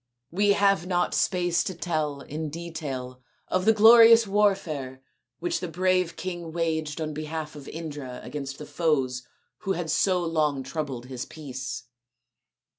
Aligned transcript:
"We 0.31 0.53
have 0.53 0.87
not 0.87 1.13
space 1.13 1.63
to 1.63 1.75
tell 1.75 2.21
in 2.21 2.49
detail 2.49 3.21
of 3.49 3.65
the 3.65 3.71
glorious 3.71 4.25
warfare 4.25 5.03
which 5.37 5.59
the 5.59 5.67
brave 5.67 6.15
king 6.15 6.51
waged 6.51 6.99
on 6.99 7.13
behalf 7.13 7.55
of 7.55 7.67
Indra 7.67 8.19
against 8.23 8.57
the 8.57 8.65
foes 8.65 9.27
who 9.59 9.73
had 9.73 9.91
so 9.91 10.25
long 10.25 10.63
troubled 10.63 11.05
his 11.05 11.25
peace. 11.25 11.83